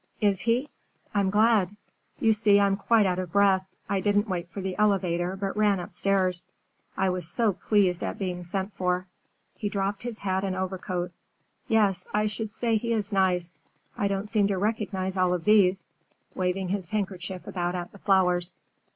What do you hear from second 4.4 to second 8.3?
for the elevator, but ran upstairs. I was so pleased at